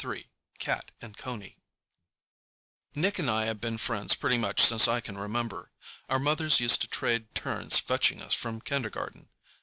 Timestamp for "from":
8.33-8.61